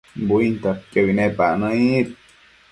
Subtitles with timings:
[0.27, 2.07] buintadquiobi nepac nëid